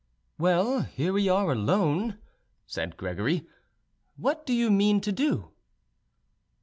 [0.39, 2.17] "Well, here we are alone,"
[2.65, 3.45] said Gregory.
[4.17, 5.51] "What do you mean to do?"